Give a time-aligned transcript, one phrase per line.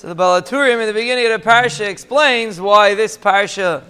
[0.00, 3.82] So the Baal HaTurim in the beginning of the parsha explains why this parsha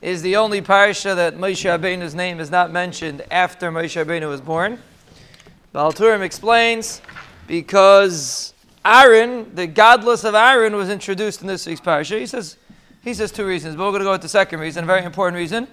[0.00, 4.40] is the only parsha that Moshe Rabbeinu's name is not mentioned after Moshe Rabbeinu was
[4.40, 4.80] born.
[5.72, 7.00] Baal HaTurim explains
[7.46, 8.54] because
[8.84, 12.18] Aaron, the gadlus of Aaron, was introduced in this week's parsha.
[12.18, 12.56] He says
[13.04, 15.04] he says two reasons, but we're going to go with the second reason, a very
[15.04, 15.68] important reason.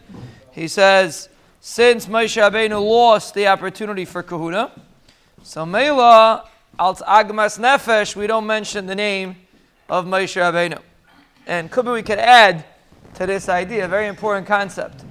[0.51, 1.29] He says
[1.61, 4.71] since Moshe Rabbeinu lost the opportunity for kahuna,
[5.41, 6.47] so Mela
[6.77, 9.35] Alt Agmas Nefesh, we don't mention the name
[9.89, 10.79] of Moshe Rabbeinu.
[11.48, 12.63] And could we could add
[13.16, 15.03] to this idea, a very important concept,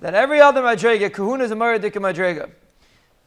[0.00, 2.50] that every other madrega, kahuna is a maradika madrega.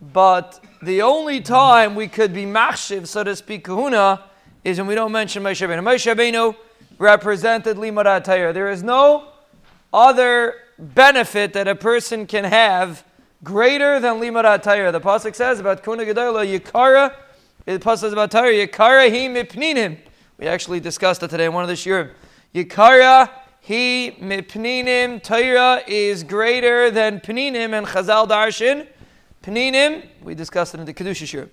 [0.01, 4.23] But the only time we could be machshiv, so to speak, kahuna,
[4.63, 5.83] is when we don't mention Moshe Rabbeinu.
[5.83, 6.55] Moshe Rabbeinu
[6.97, 8.53] represented limud Torah.
[8.53, 9.29] There is no
[9.93, 13.03] other benefit that a person can have
[13.43, 14.91] greater than limud Torah.
[14.91, 17.13] The pasuk says about kuna gedola yikara.
[17.65, 19.97] The pasuk says about Torah yikara hi mipninim.
[20.37, 22.11] We actually discussed it today in one of the shiurim.
[22.53, 28.87] Yikara he mipninim Torah is greater than pninim and Chazal darshin.
[29.43, 31.49] Pninim we discussed it in the kedusha shiurim.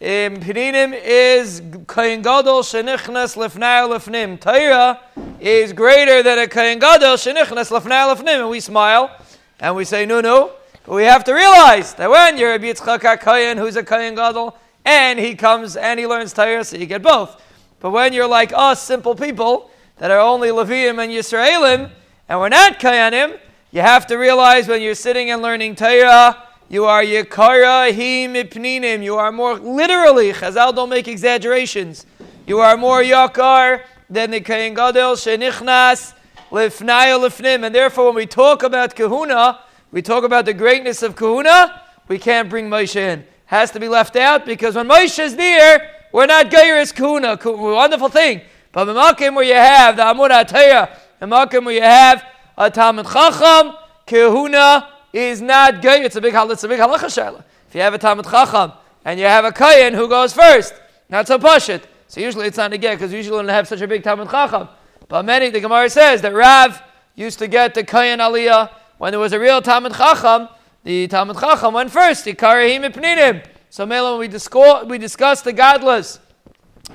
[0.00, 4.40] Um, pninim is kain gadol shenichnas lefnai lefnim.
[4.40, 4.98] Torah
[5.38, 9.14] is greater than a kain gadol shenichnas lefnai lefnim, and we smile
[9.60, 10.52] and we say no no.
[10.84, 14.56] But we have to realize that when you're a Yitzchak HaKayin, who's a Kayin Gadol,
[14.84, 17.40] and he comes and he learns Torah, so you get both.
[17.82, 21.90] But when you're like us, simple people that are only Levium and Yisraelim,
[22.28, 23.40] and we're not Kayanim,
[23.72, 29.02] you have to realize when you're sitting and learning Torah, you are Yekara Him Ipninim.
[29.02, 32.06] You are more literally, Chazal don't make exaggerations.
[32.46, 36.14] You are more Yakar than the Kayin Gadol Shenichnas
[36.52, 37.64] Lifnai Lifnim.
[37.66, 39.58] And therefore, when we talk about Kahuna,
[39.90, 43.26] we talk about the greatness of Kahuna, we can't bring Moshe in.
[43.46, 48.08] Has to be left out because when Moshe is there, we're not Gairis Kuna, wonderful
[48.08, 48.42] thing.
[48.70, 52.24] But the Makim where you have the Amud the Makim where you have
[52.56, 53.74] a Talmud Chacham,
[54.06, 56.02] Kahuna is not Gair.
[56.04, 57.44] It's a big it's a big halacha shaila.
[57.68, 58.72] If you have a Talmud Chacham
[59.04, 60.74] and you have a Kayan who goes first,
[61.08, 61.86] not so it.
[62.08, 64.68] So usually it's not a get because usually don't have such a big Talmud Chacham.
[65.08, 66.82] But many, the Gemara says that Rav
[67.14, 70.48] used to get the Kayan Aliyah when there was a real Talmud Chacham.
[70.84, 72.24] The Talmud Chacham went first.
[72.24, 73.46] The Karahim Ipninim.
[73.74, 76.18] So, Mela, we, discuss, we discussed the gadlus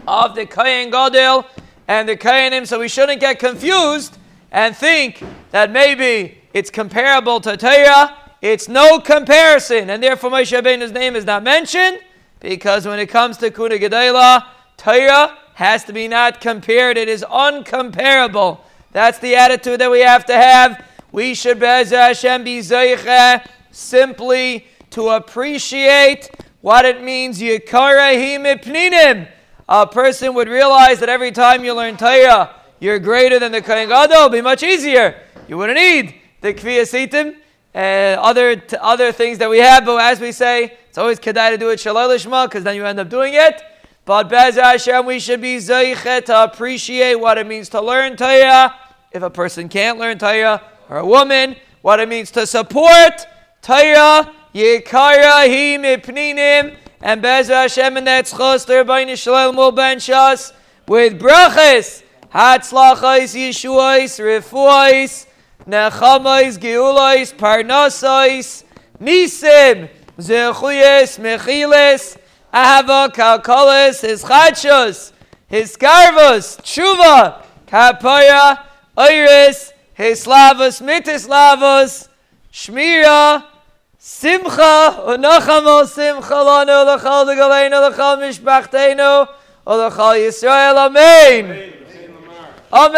[0.07, 1.43] of the Kayan Gadol
[1.88, 4.19] and the Kayanim, so we shouldn't get confused
[4.51, 8.15] and think that maybe it's comparable to Torah.
[8.43, 11.99] It's no comparison, and therefore Moshe Rabbeinu's name is not mentioned
[12.41, 14.45] because when it comes to Kuna Gedela,
[14.77, 16.95] Torah has to be not compared.
[16.95, 18.59] It is uncomparable.
[18.91, 20.85] That's the attitude that we have to have.
[21.11, 22.61] We should, Bez Hashem, be
[23.71, 26.29] simply to appreciate
[26.67, 29.29] what it means, Yikarahim ipninim.
[29.69, 33.88] A person would realize that every time you learn Torah, you're greater than the Kohen
[33.88, 34.13] Gadol.
[34.13, 35.17] It'll be much easier.
[35.47, 37.35] You wouldn't need the Kviya
[37.73, 39.85] and other, t- other things that we have.
[39.85, 42.85] But as we say, it's always kedai to do it shalal lishma because then you
[42.85, 43.63] end up doing it.
[44.03, 48.75] But Bez Hashem, we should be zeichet to appreciate what it means to learn Torah.
[49.13, 53.25] If a person can't learn Torah, or a woman, what it means to support
[53.61, 55.47] Torah Yikara
[55.78, 60.51] mipninim, and Bez Hashem and that schos der beine shalom will bench us
[60.88, 62.01] with brachas,
[62.34, 65.28] hatzlachais, yeshuais, refuais,
[65.68, 68.63] nechamais, geulais, parnasais,
[69.00, 72.18] nisim, zechuyes, mechiles,
[72.51, 75.12] ahava, kalkoles, his chachos,
[75.47, 78.63] his skarvos, tshuva, kapaya,
[78.97, 82.09] iris, his slavos, mitis lavos,
[82.51, 83.44] shmira,
[84.07, 89.28] Simcha unachamo simcha lanu l'chal degaleinu l'chal mishpachtenu
[89.66, 90.78] l'chal Yisrael.
[90.78, 91.45] Amen.
[92.72, 92.95] Amen.